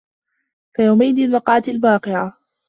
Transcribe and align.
فَيَومَئِذٍ 0.75 1.35
وَقَعَتِ 1.35 1.69
الواقِعَةُ 1.69 2.37